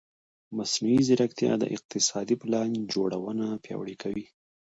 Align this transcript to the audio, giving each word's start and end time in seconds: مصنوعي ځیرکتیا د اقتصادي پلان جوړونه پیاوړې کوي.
مصنوعي 0.57 0.99
ځیرکتیا 1.07 1.51
د 1.59 1.63
اقتصادي 1.75 2.35
پلان 2.41 2.69
جوړونه 2.93 3.45
پیاوړې 3.63 3.95
کوي. 4.03 4.25